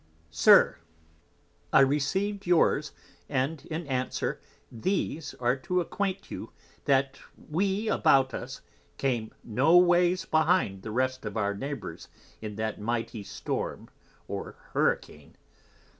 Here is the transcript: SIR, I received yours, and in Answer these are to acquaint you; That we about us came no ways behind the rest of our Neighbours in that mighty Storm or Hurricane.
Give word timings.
SIR, 0.31 0.79
I 1.71 1.81
received 1.81 2.47
yours, 2.47 2.91
and 3.29 3.63
in 3.67 3.85
Answer 3.85 4.41
these 4.71 5.35
are 5.35 5.55
to 5.57 5.79
acquaint 5.79 6.31
you; 6.31 6.51
That 6.85 7.19
we 7.37 7.87
about 7.87 8.33
us 8.33 8.61
came 8.97 9.31
no 9.43 9.77
ways 9.77 10.25
behind 10.25 10.81
the 10.81 10.89
rest 10.89 11.23
of 11.23 11.37
our 11.37 11.53
Neighbours 11.53 12.07
in 12.41 12.55
that 12.55 12.81
mighty 12.81 13.21
Storm 13.21 13.91
or 14.27 14.53
Hurricane. 14.73 15.35